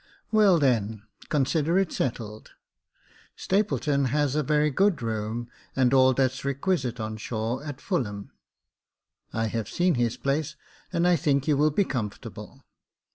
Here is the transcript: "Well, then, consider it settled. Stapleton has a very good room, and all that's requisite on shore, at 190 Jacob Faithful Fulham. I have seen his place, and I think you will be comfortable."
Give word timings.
"Well, 0.31 0.57
then, 0.57 1.03
consider 1.29 1.77
it 1.77 1.91
settled. 1.91 2.53
Stapleton 3.35 4.05
has 4.05 4.35
a 4.35 4.41
very 4.41 4.71
good 4.71 5.03
room, 5.03 5.47
and 5.75 5.93
all 5.93 6.11
that's 6.15 6.43
requisite 6.43 6.99
on 6.99 7.17
shore, 7.17 7.63
at 7.63 7.79
190 7.79 8.31
Jacob 8.31 8.35
Faithful 9.29 9.29
Fulham. 9.29 9.43
I 9.45 9.45
have 9.49 9.69
seen 9.69 9.93
his 10.03 10.17
place, 10.17 10.55
and 10.91 11.07
I 11.07 11.15
think 11.15 11.47
you 11.47 11.55
will 11.55 11.69
be 11.69 11.85
comfortable." 11.85 12.65